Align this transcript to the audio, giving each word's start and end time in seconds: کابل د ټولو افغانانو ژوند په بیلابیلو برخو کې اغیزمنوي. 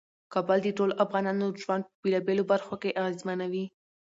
کابل 0.33 0.59
د 0.63 0.67
ټولو 0.77 0.93
افغانانو 1.03 1.45
ژوند 1.61 1.83
په 1.87 1.93
بیلابیلو 2.03 2.43
برخو 2.51 2.75
کې 2.81 2.97
اغیزمنوي. 3.01 3.65